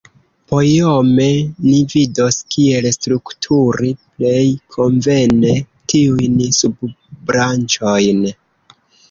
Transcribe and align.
Poiome 0.51 1.25
ni 1.65 1.73
vidos, 1.91 2.37
kiel 2.55 2.87
strukturi 2.95 3.91
plej 4.15 4.41
konvene 4.77 5.53
tiujn 5.95 6.41
subbranĉojn. 6.63 8.27